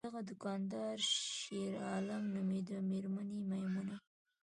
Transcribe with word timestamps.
دغه 0.07 0.21
دوکاندار 0.29 0.97
شیرعالم 1.29 2.23
نومیده، 2.33 2.77
میرمن 2.89 3.27
یې 3.35 3.41
میمونه! 3.49 3.95